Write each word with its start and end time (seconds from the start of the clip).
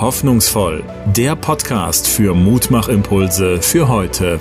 Hoffnungsvoll, 0.00 0.82
der 1.14 1.36
Podcast 1.36 2.08
für 2.08 2.32
Mutmachimpulse 2.32 3.60
für 3.60 3.86
heute. 3.86 4.40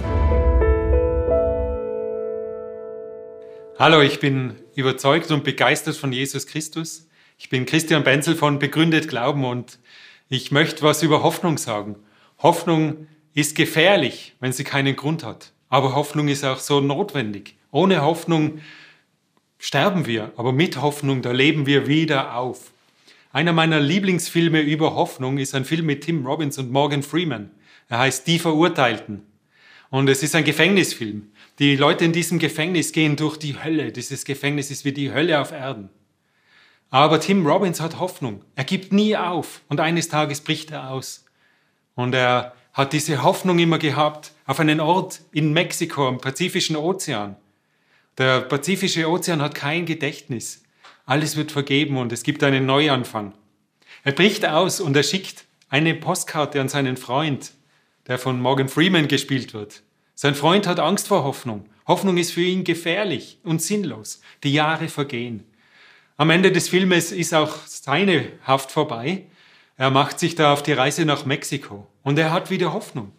Hallo, 3.77 3.99
ich 3.99 4.21
bin 4.21 4.55
überzeugt 4.75 5.31
und 5.31 5.43
begeistert 5.43 5.97
von 5.97 6.13
Jesus 6.13 6.47
Christus. 6.47 7.09
Ich 7.37 7.49
bin 7.49 7.65
Christian 7.65 8.05
Benzel 8.05 8.35
von 8.35 8.57
Begründet 8.57 9.09
Glauben 9.09 9.43
und 9.43 9.79
ich 10.29 10.53
möchte 10.53 10.81
was 10.81 11.03
über 11.03 11.23
Hoffnung 11.23 11.57
sagen. 11.57 11.97
Hoffnung 12.41 13.07
ist 13.33 13.57
gefährlich, 13.57 14.37
wenn 14.39 14.53
sie 14.53 14.63
keinen 14.63 14.95
Grund 14.95 15.25
hat. 15.25 15.51
Aber 15.67 15.93
Hoffnung 15.93 16.29
ist 16.29 16.45
auch 16.45 16.59
so 16.59 16.79
notwendig. 16.79 17.57
Ohne 17.71 18.01
Hoffnung 18.01 18.59
sterben 19.57 20.05
wir, 20.05 20.31
aber 20.37 20.53
mit 20.53 20.81
Hoffnung, 20.81 21.21
da 21.21 21.33
leben 21.33 21.65
wir 21.65 21.85
wieder 21.85 22.35
auf. 22.37 22.71
Einer 23.31 23.53
meiner 23.53 23.79
Lieblingsfilme 23.79 24.61
über 24.61 24.95
Hoffnung 24.95 25.37
ist 25.37 25.53
ein 25.53 25.63
Film 25.63 25.85
mit 25.85 26.03
Tim 26.03 26.25
Robbins 26.25 26.57
und 26.57 26.71
Morgan 26.71 27.03
Freeman. 27.03 27.51
Er 27.87 27.99
heißt 27.99 28.25
Die 28.25 28.39
Verurteilten. 28.39 29.21
Und 29.91 30.09
es 30.09 30.23
ist 30.23 30.33
ein 30.33 30.43
Gefängnisfilm. 30.43 31.31
Die 31.59 31.75
Leute 31.75 32.05
in 32.05 32.11
diesem 32.11 32.39
Gefängnis 32.39 32.91
gehen 32.91 33.15
durch 33.15 33.37
die 33.37 33.61
Hölle. 33.61 33.91
Dieses 33.91 34.25
Gefängnis 34.25 34.71
ist 34.71 34.83
wie 34.83 34.93
die 34.93 35.11
Hölle 35.13 35.39
auf 35.39 35.51
Erden. 35.51 35.89
Aber 36.89 37.19
Tim 37.19 37.45
Robbins 37.45 37.79
hat 37.79 37.99
Hoffnung. 37.99 38.43
Er 38.55 38.63
gibt 38.63 38.93
nie 38.93 39.15
auf. 39.15 39.61
Und 39.67 39.79
eines 39.79 40.07
Tages 40.07 40.41
bricht 40.41 40.71
er 40.71 40.89
aus. 40.89 41.25
Und 41.93 42.15
er 42.15 42.53
hat 42.73 42.93
diese 42.93 43.21
Hoffnung 43.21 43.59
immer 43.59 43.77
gehabt 43.77 44.31
auf 44.47 44.59
einen 44.59 44.79
Ort 44.79 45.21
in 45.31 45.53
Mexiko, 45.53 46.07
am 46.07 46.17
Pazifischen 46.17 46.75
Ozean. 46.75 47.35
Der 48.17 48.41
Pazifische 48.41 49.07
Ozean 49.07 49.41
hat 49.41 49.53
kein 49.53 49.85
Gedächtnis. 49.85 50.63
Alles 51.09 51.35
wird 51.35 51.51
vergeben 51.51 51.97
und 51.97 52.11
es 52.11 52.21
gibt 52.21 52.43
einen 52.43 52.67
Neuanfang. 52.67 53.33
Er 54.03 54.11
bricht 54.11 54.45
aus 54.45 54.79
und 54.79 54.95
er 54.95 55.01
schickt 55.01 55.45
eine 55.67 55.95
Postkarte 55.95 56.61
an 56.61 56.69
seinen 56.69 56.97
Freund, 56.97 57.53
der 58.05 58.19
von 58.19 58.39
Morgan 58.39 58.69
Freeman 58.69 59.07
gespielt 59.07 59.55
wird. 59.55 59.81
Sein 60.13 60.35
Freund 60.35 60.67
hat 60.67 60.79
Angst 60.79 61.07
vor 61.07 61.23
Hoffnung. 61.23 61.65
Hoffnung 61.87 62.17
ist 62.17 62.33
für 62.33 62.43
ihn 62.43 62.63
gefährlich 62.63 63.39
und 63.43 63.59
sinnlos. 63.59 64.21
Die 64.43 64.53
Jahre 64.53 64.87
vergehen. 64.87 65.45
Am 66.15 66.29
Ende 66.29 66.51
des 66.51 66.69
Filmes 66.69 67.11
ist 67.11 67.33
auch 67.33 67.55
seine 67.65 68.27
Haft 68.43 68.69
vorbei. 68.69 69.25
Er 69.77 69.89
macht 69.89 70.19
sich 70.19 70.35
da 70.35 70.53
auf 70.53 70.61
die 70.61 70.73
Reise 70.73 71.05
nach 71.05 71.25
Mexiko 71.25 71.87
und 72.03 72.19
er 72.19 72.31
hat 72.31 72.51
wieder 72.51 72.71
Hoffnung. 72.71 73.13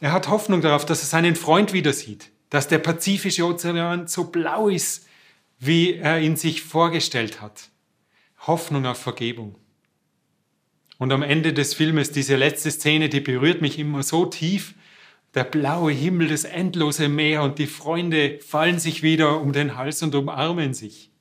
Er 0.00 0.12
hat 0.12 0.28
Hoffnung 0.28 0.62
darauf, 0.62 0.86
dass 0.86 1.02
er 1.02 1.08
seinen 1.08 1.36
Freund 1.36 1.74
wieder 1.74 1.92
sieht, 1.92 2.30
dass 2.48 2.68
der 2.68 2.78
Pazifische 2.78 3.44
Ozean 3.44 4.06
so 4.06 4.24
blau 4.24 4.70
ist 4.70 5.04
wie 5.64 5.94
er 5.94 6.20
ihn 6.20 6.34
sich 6.34 6.62
vorgestellt 6.62 7.40
hat. 7.40 7.68
Hoffnung 8.48 8.84
auf 8.84 8.98
Vergebung. 8.98 9.54
Und 10.98 11.12
am 11.12 11.22
Ende 11.22 11.52
des 11.52 11.74
Filmes, 11.74 12.10
diese 12.10 12.34
letzte 12.34 12.72
Szene, 12.72 13.08
die 13.08 13.20
berührt 13.20 13.62
mich 13.62 13.78
immer 13.78 14.02
so 14.02 14.26
tief. 14.26 14.74
Der 15.34 15.44
blaue 15.44 15.92
Himmel, 15.92 16.26
das 16.26 16.42
endlose 16.42 17.08
Meer 17.08 17.44
und 17.44 17.60
die 17.60 17.68
Freunde 17.68 18.40
fallen 18.40 18.80
sich 18.80 19.04
wieder 19.04 19.40
um 19.40 19.52
den 19.52 19.76
Hals 19.76 20.02
und 20.02 20.16
umarmen 20.16 20.74
sich. 20.74 21.12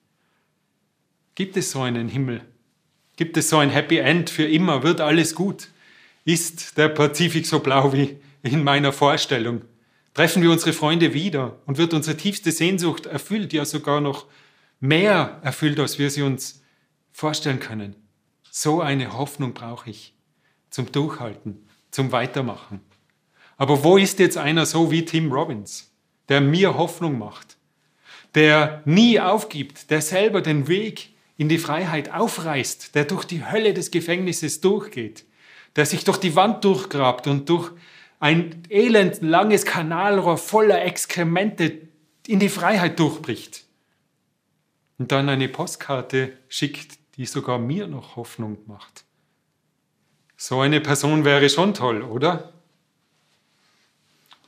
Gibt 1.35 1.55
es 1.55 1.69
so 1.69 1.81
einen 1.81 2.09
Himmel? 2.09 2.41
Gibt 3.17 3.37
es 3.37 3.47
so 3.47 3.59
ein 3.59 3.69
Happy 3.69 3.97
End 3.97 4.31
für 4.31 4.45
immer? 4.45 4.81
Wird 4.81 5.01
alles 5.01 5.35
gut? 5.35 5.67
Ist 6.25 6.79
der 6.79 6.89
Pazifik 6.89 7.45
so 7.45 7.59
blau 7.59 7.93
wie 7.93 8.17
in 8.41 8.63
meiner 8.63 8.91
Vorstellung? 8.91 9.61
Treffen 10.13 10.43
wir 10.43 10.51
unsere 10.51 10.73
Freunde 10.73 11.13
wieder 11.13 11.57
und 11.65 11.77
wird 11.77 11.93
unsere 11.93 12.17
tiefste 12.17 12.51
Sehnsucht 12.51 13.05
erfüllt, 13.05 13.53
ja 13.53 13.65
sogar 13.65 14.01
noch 14.01 14.27
mehr 14.79 15.39
erfüllt, 15.43 15.79
als 15.79 15.99
wir 15.99 16.09
sie 16.09 16.21
uns 16.21 16.61
vorstellen 17.11 17.59
können. 17.59 17.95
So 18.49 18.81
eine 18.81 19.13
Hoffnung 19.13 19.53
brauche 19.53 19.89
ich 19.89 20.13
zum 20.69 20.91
Durchhalten, 20.91 21.67
zum 21.91 22.11
Weitermachen. 22.11 22.81
Aber 23.57 23.83
wo 23.83 23.97
ist 23.97 24.19
jetzt 24.19 24.37
einer 24.37 24.65
so 24.65 24.91
wie 24.91 25.05
Tim 25.05 25.31
Robbins, 25.31 25.91
der 26.29 26.41
mir 26.41 26.77
Hoffnung 26.77 27.17
macht, 27.17 27.57
der 28.35 28.81
nie 28.85 29.19
aufgibt, 29.19 29.91
der 29.91 30.01
selber 30.01 30.41
den 30.41 30.67
Weg 30.67 31.09
in 31.37 31.49
die 31.49 31.57
Freiheit 31.57 32.11
aufreißt, 32.13 32.95
der 32.95 33.05
durch 33.05 33.25
die 33.25 33.45
Hölle 33.45 33.73
des 33.73 33.91
Gefängnisses 33.91 34.61
durchgeht, 34.61 35.25
der 35.75 35.85
sich 35.85 36.03
durch 36.03 36.17
die 36.17 36.35
Wand 36.35 36.63
durchgrabt 36.63 37.27
und 37.27 37.49
durch 37.49 37.71
ein 38.21 38.63
elend 38.69 39.21
langes 39.21 39.65
Kanalrohr 39.65 40.37
voller 40.37 40.85
Exkremente 40.85 41.89
in 42.27 42.39
die 42.39 42.49
Freiheit 42.49 42.99
durchbricht 42.99 43.65
und 44.99 45.11
dann 45.11 45.27
eine 45.27 45.49
Postkarte 45.49 46.33
schickt, 46.47 46.99
die 47.17 47.25
sogar 47.25 47.57
mir 47.57 47.87
noch 47.87 48.15
Hoffnung 48.15 48.59
macht. 48.67 49.03
So 50.37 50.61
eine 50.61 50.81
Person 50.81 51.25
wäre 51.25 51.49
schon 51.49 51.73
toll, 51.73 52.03
oder? 52.03 52.53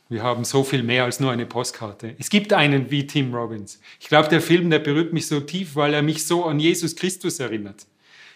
Wir 0.08 0.22
haben 0.22 0.46
so 0.46 0.64
viel 0.64 0.84
mehr 0.84 1.06
als 1.06 1.20
nur 1.20 1.32
eine 1.32 1.48
Postkarte. 1.48 2.16
Es 2.20 2.30
gibt 2.30 2.54
einen 2.54 2.92
wie 2.92 3.08
Tim 3.08 3.34
Robbins. 3.34 3.80
Ich 4.00 4.08
glaube, 4.08 4.30
der 4.30 4.42
Film, 4.42 4.70
der 4.70 4.80
berührt 4.80 5.14
mich 5.14 5.26
so 5.26 5.40
tief, 5.40 5.76
weil 5.76 5.96
er 5.96 6.04
mich 6.04 6.28
so 6.28 6.46
an 6.46 6.60
Jesus 6.60 6.96
Christus 6.96 7.40
erinnert. 7.40 7.88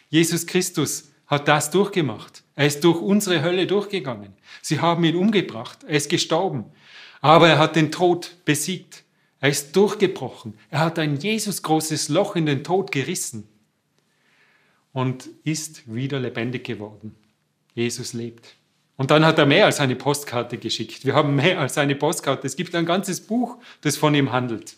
Jesus 0.10 0.48
Christus 0.48 1.12
hat 1.28 1.48
das 1.48 1.70
durchgemacht. 1.70 2.44
Er 2.58 2.66
ist 2.66 2.84
durch 2.84 3.00
unsere 3.00 3.44
Hölle 3.44 3.68
durchgegangen. 3.68 4.34
Sie 4.64 4.80
haben 4.80 5.04
ihn 5.04 5.16
umgebracht. 5.16 5.84
Er 5.84 5.96
ist 5.96 6.10
gestorben. 6.10 6.66
Aber 7.22 7.48
er 7.48 7.60
hat 7.60 7.76
den 7.76 7.92
Tod 7.92 8.36
besiegt. 8.46 9.04
Er 9.40 9.50
ist 9.50 9.76
durchgebrochen. 9.76 10.58
Er 10.72 10.80
hat 10.80 10.98
ein 10.98 11.18
Jesus 11.18 11.62
großes 11.62 12.10
Loch 12.10 12.36
in 12.36 12.48
den 12.48 12.64
Tod 12.64 12.92
gerissen 12.92 13.48
und 14.92 15.30
ist 15.44 15.94
wieder 15.94 16.20
lebendig 16.20 16.64
geworden. 16.64 17.16
Jesus 17.76 18.14
lebt. 18.14 18.56
Und 18.96 19.12
dann 19.12 19.24
hat 19.24 19.38
er 19.38 19.46
mehr 19.46 19.66
als 19.66 19.80
eine 19.80 19.96
Postkarte 19.96 20.58
geschickt. 20.58 21.06
Wir 21.06 21.14
haben 21.14 21.36
mehr 21.36 21.60
als 21.60 21.78
eine 21.78 21.94
Postkarte. 21.94 22.48
Es 22.48 22.56
gibt 22.56 22.74
ein 22.74 22.88
ganzes 22.88 23.22
Buch, 23.22 23.58
das 23.82 23.98
von 23.98 24.16
ihm 24.16 24.32
handelt. 24.32 24.78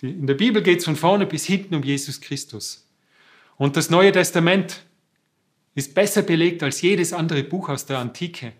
In 0.00 0.26
der 0.26 0.34
Bibel 0.34 0.62
geht 0.62 0.78
es 0.78 0.86
von 0.86 0.96
vorne 0.96 1.26
bis 1.26 1.44
hinten 1.44 1.74
um 1.74 1.82
Jesus 1.82 2.22
Christus. 2.22 2.88
Und 3.58 3.76
das 3.76 3.90
Neue 3.90 4.12
Testament 4.12 4.82
ist 5.74 5.94
besser 5.94 6.22
belegt 6.22 6.62
als 6.62 6.82
jedes 6.82 7.12
andere 7.12 7.42
Buch 7.42 7.68
aus 7.68 7.86
der 7.86 7.98
Antike. 7.98 8.52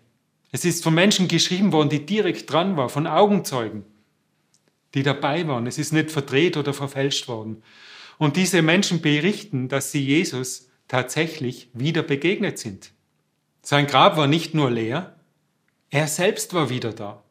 Es 0.51 0.65
ist 0.65 0.83
von 0.83 0.93
Menschen 0.93 1.27
geschrieben 1.27 1.71
worden, 1.71 1.89
die 1.89 2.05
direkt 2.05 2.51
dran 2.51 2.77
waren, 2.77 2.89
von 2.89 3.07
Augenzeugen, 3.07 3.85
die 4.93 5.03
dabei 5.03 5.47
waren. 5.47 5.67
Es 5.67 5.77
ist 5.77 5.93
nicht 5.93 6.11
verdreht 6.11 6.57
oder 6.57 6.73
verfälscht 6.73 7.27
worden. 7.27 7.63
Und 8.17 8.37
diese 8.37 8.61
Menschen 8.61 9.01
berichten, 9.01 9.67
dass 9.67 9.91
sie 9.91 10.03
Jesus 10.03 10.69
tatsächlich 10.87 11.69
wieder 11.73 12.03
begegnet 12.03 12.59
sind. 12.59 12.91
Sein 13.61 13.87
Grab 13.87 14.17
war 14.17 14.27
nicht 14.27 14.53
nur 14.53 14.69
leer, 14.69 15.15
er 15.89 16.07
selbst 16.07 16.53
war 16.53 16.69
wieder 16.69 16.91
da. 16.91 17.23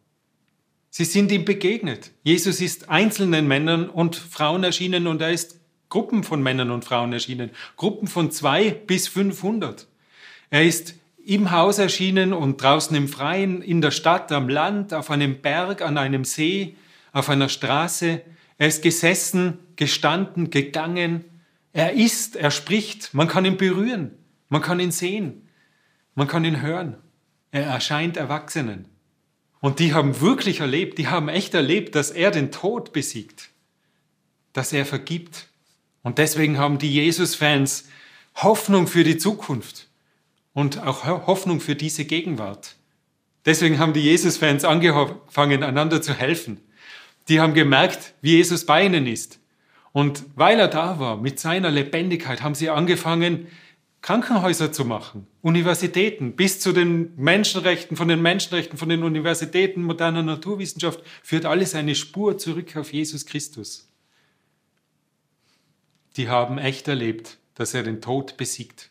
Sie 0.91 1.04
sind 1.04 1.32
ihm 1.32 1.44
begegnet. 1.44 2.10
Jesus 2.22 2.60
ist 2.60 2.88
einzelnen 2.88 3.49
Männern 3.49 3.88
und 3.88 4.14
Frauen 4.14 4.62
erschienen 4.62 5.06
und 5.06 5.22
er 5.22 5.32
ist 5.32 5.62
Gruppen 5.92 6.25
von 6.25 6.42
Männern 6.42 6.70
und 6.70 6.86
Frauen 6.86 7.12
erschienen, 7.12 7.50
Gruppen 7.76 8.08
von 8.08 8.30
zwei 8.30 8.70
bis 8.70 9.08
500. 9.08 9.86
Er 10.48 10.64
ist 10.64 10.94
im 11.22 11.50
Haus 11.50 11.78
erschienen 11.78 12.32
und 12.32 12.62
draußen 12.62 12.97
im 12.97 13.08
Freien, 13.08 13.60
in 13.60 13.82
der 13.82 13.91
Stadt, 13.91 14.32
am 14.32 14.48
Land, 14.48 14.94
auf 14.94 15.10
einem 15.10 15.42
Berg, 15.42 15.82
an 15.82 15.98
einem 15.98 16.25
See, 16.25 16.76
auf 17.12 17.28
einer 17.28 17.50
Straße. 17.50 18.22
Er 18.56 18.69
ist 18.69 18.82
gesessen, 18.82 19.58
gestanden, 19.76 20.48
gegangen. 20.48 21.26
Er 21.75 21.92
ist, 21.92 22.36
er 22.36 22.50
spricht. 22.50 23.12
Man 23.12 23.28
kann 23.28 23.44
ihn 23.44 23.58
berühren. 23.58 24.12
Man 24.48 24.62
kann 24.62 24.81
ihn 24.81 24.92
sehen. 24.92 25.47
Man 26.14 26.26
kann 26.26 26.47
ihn 26.47 26.62
hören. 26.62 26.97
Er 27.50 27.64
erscheint 27.64 28.16
Erwachsenen. 28.16 28.86
Und 29.61 29.78
die 29.78 29.93
haben 29.93 30.22
wirklich 30.22 30.61
erlebt, 30.61 30.96
die 30.96 31.08
haben 31.08 31.28
echt 31.28 31.52
erlebt, 31.52 31.94
dass 31.96 32.11
er 32.11 32.31
den 32.31 32.50
Tod 32.50 32.94
besiegt, 32.94 33.50
dass 34.55 34.72
er 34.72 34.87
vergibt, 34.87 35.49
und 36.02 36.19
deswegen 36.19 36.58
haben 36.58 36.78
die 36.78 36.93
Jesus-Fans 36.93 37.84
Hoffnung 38.37 38.87
für 38.87 39.04
die 39.04 39.19
Zukunft 39.19 39.88
und 40.52 40.82
auch 40.82 41.04
Hoffnung 41.04 41.60
für 41.60 41.76
diese 41.76 42.04
Gegenwart. 42.04 42.76
Deswegen 43.44 43.78
haben 43.78 43.93
die 43.93 44.00
Jesus-Fans 44.00 44.64
angefangen, 44.64 45.62
einander 45.62 46.02
zu 46.02 46.14
helfen. 46.14 46.60
Die 47.28 47.40
haben 47.40 47.54
gemerkt, 47.54 48.14
wie 48.20 48.37
Jesus 48.37 48.66
bei 48.66 48.84
ihnen 48.87 49.06
ist. 49.06 49.38
Und 49.93 50.25
weil 50.34 50.58
er 50.58 50.69
da 50.69 50.99
war, 50.99 51.16
mit 51.16 51.38
seiner 51.38 51.70
Lebendigkeit, 51.70 52.43
haben 52.43 52.55
sie 52.55 52.70
angefangen, 52.70 53.46
Krankenhäuser 54.00 54.72
zu 54.72 54.84
machen, 54.84 55.28
Universitäten, 55.43 56.34
bis 56.34 56.58
zu 56.58 56.72
den 56.72 57.12
Menschenrechten, 57.16 57.96
von 57.96 58.08
den 58.08 58.20
Menschenrechten, 58.20 58.76
von 58.76 58.88
den 58.88 59.05
Universitäten 59.05 59.82
moderner 59.82 60.25
Naturwissenschaft, 60.25 61.00
führt 61.22 61.44
alles 61.44 61.76
eine 61.76 61.94
Spur 61.94 62.37
zurück 62.37 62.76
auf 62.76 62.93
Jesus 62.93 63.26
Christus 63.26 63.92
die 66.17 66.29
haben 66.29 66.59
echt 66.59 66.88
erlebt, 66.88 67.38
dass 67.55 67.75
er 67.75 67.82
den 67.82 68.00
Tod 68.00 68.37
besiegt, 68.37 68.91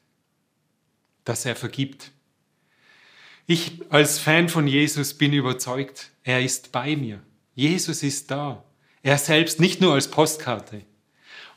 dass 1.24 1.46
er 1.46 1.56
vergibt. 1.56 2.12
Ich 3.48 3.82
als 3.90 4.20
Fan 4.20 4.50
von 4.50 4.68
Jesus 4.68 5.14
bin 5.14 5.34
überzeugt, 5.34 6.12
er 6.24 6.42
ist 6.42 6.72
bei 6.72 6.96
mir. 6.96 7.22
Jesus 7.54 8.04
ist 8.04 8.32
da. 8.32 8.64
Er 9.04 9.18
selbst 9.18 9.60
nicht 9.60 9.82
nur 9.82 9.94
als 9.94 10.10
Postkarte. 10.10 10.84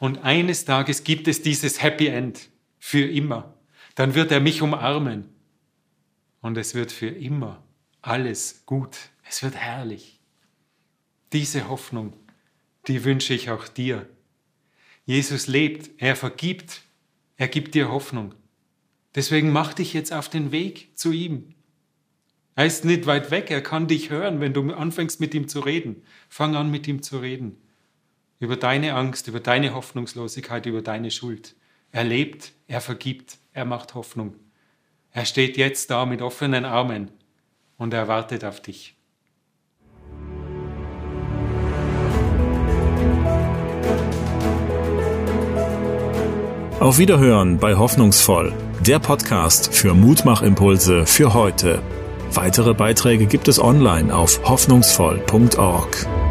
Und 0.00 0.24
eines 0.24 0.64
Tages 0.64 1.04
gibt 1.04 1.28
es 1.28 1.42
dieses 1.42 1.82
Happy 1.82 2.08
End 2.08 2.48
für 2.78 3.06
immer. 3.06 3.54
dann 3.94 4.14
wird 4.14 4.32
er 4.32 4.40
mich 4.40 4.60
umarmen. 4.60 5.28
Und 6.40 6.58
es 6.58 6.74
wird 6.74 6.90
für 6.90 7.08
immer 7.08 7.62
alles 8.02 8.64
gut. 8.66 8.96
Es 9.28 9.42
wird 9.42 9.54
herrlich. 9.54 10.20
Diese 11.32 11.68
Hoffnung, 11.68 12.12
die 12.86 13.04
wünsche 13.04 13.34
ich 13.34 13.50
auch 13.50 13.66
dir. 13.66 14.08
Jesus 15.06 15.46
lebt, 15.46 15.90
er 15.98 16.16
vergibt, 16.16 16.82
er 17.36 17.48
gibt 17.48 17.74
dir 17.74 17.90
Hoffnung. 17.90 18.34
Deswegen 19.14 19.52
mach 19.52 19.74
dich 19.74 19.92
jetzt 19.92 20.12
auf 20.12 20.28
den 20.28 20.50
Weg 20.50 20.96
zu 20.98 21.12
ihm. 21.12 21.54
Er 22.56 22.66
ist 22.66 22.84
nicht 22.84 23.06
weit 23.06 23.30
weg, 23.30 23.50
er 23.50 23.62
kann 23.62 23.88
dich 23.88 24.10
hören, 24.10 24.40
wenn 24.40 24.54
du 24.54 24.72
anfängst 24.72 25.20
mit 25.20 25.34
ihm 25.34 25.48
zu 25.48 25.60
reden. 25.60 26.02
Fang 26.28 26.54
an 26.56 26.70
mit 26.70 26.86
ihm 26.86 27.02
zu 27.02 27.18
reden. 27.18 27.60
Über 28.38 28.56
deine 28.56 28.94
Angst, 28.94 29.28
über 29.28 29.40
deine 29.40 29.74
Hoffnungslosigkeit, 29.74 30.66
über 30.66 30.82
deine 30.82 31.10
Schuld. 31.10 31.54
Er 31.92 32.04
lebt, 32.04 32.52
er 32.66 32.80
vergibt, 32.80 33.38
er 33.52 33.64
macht 33.64 33.94
Hoffnung. 33.94 34.36
Er 35.10 35.26
steht 35.26 35.56
jetzt 35.56 35.90
da 35.90 36.06
mit 36.06 36.22
offenen 36.22 36.64
Armen 36.64 37.10
und 37.76 37.92
er 37.92 38.08
wartet 38.08 38.44
auf 38.44 38.60
dich. 38.60 38.96
Auf 46.84 46.98
Wiederhören 46.98 47.56
bei 47.56 47.76
Hoffnungsvoll, 47.76 48.52
der 48.86 48.98
Podcast 48.98 49.74
für 49.74 49.94
Mutmachimpulse 49.94 51.06
für 51.06 51.32
heute. 51.32 51.80
Weitere 52.30 52.74
Beiträge 52.74 53.24
gibt 53.24 53.48
es 53.48 53.58
online 53.58 54.14
auf 54.14 54.38
hoffnungsvoll.org. 54.46 56.23